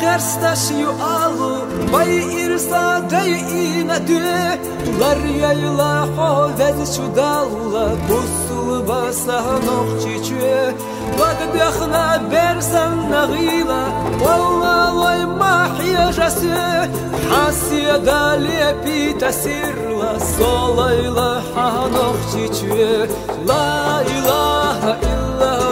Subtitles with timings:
[0.00, 1.56] Herstaş yu alu
[1.92, 3.32] Bay irsa dey
[3.80, 4.22] inedi
[5.00, 10.74] Lar yayla hovez şu dalla Kusul basa nok çiçü
[11.20, 13.82] Bak dekhna bersen nagila
[14.24, 16.54] Valla vay mahyajası
[17.30, 23.08] Hasiye dali pita sirla Solayla hanok çiçü
[23.48, 25.71] La ilahe illallah.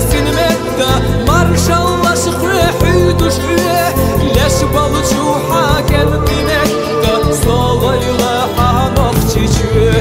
[9.33, 10.00] 解决。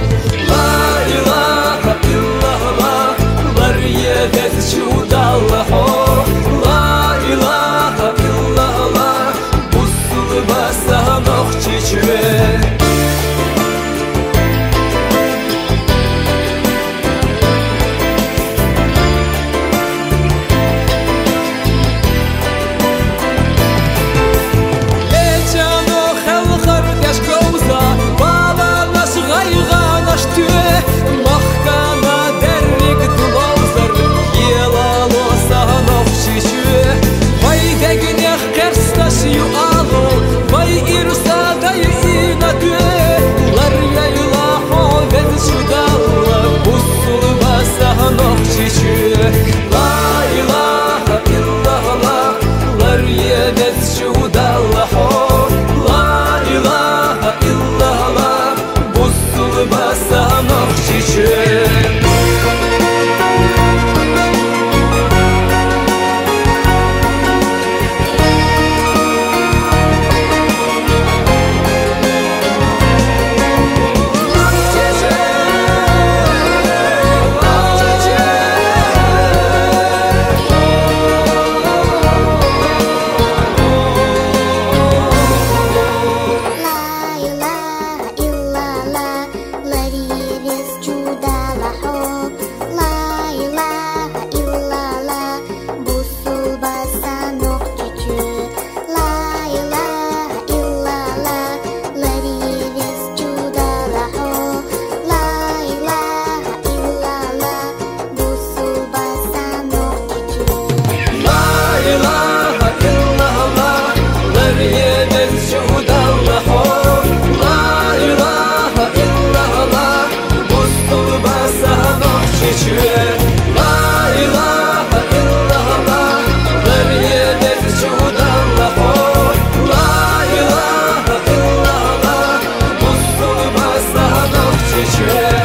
[134.82, 135.39] is your